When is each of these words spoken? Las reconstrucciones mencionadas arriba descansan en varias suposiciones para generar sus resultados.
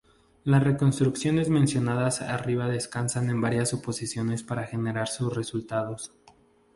Las 0.45 0.63
reconstrucciones 0.63 1.49
mencionadas 1.49 2.23
arriba 2.23 2.67
descansan 2.67 3.29
en 3.29 3.39
varias 3.39 3.69
suposiciones 3.69 4.41
para 4.41 4.63
generar 4.65 5.07
sus 5.07 5.31
resultados. 5.37 6.11